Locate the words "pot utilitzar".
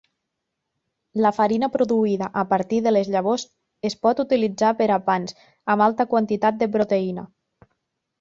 4.05-4.71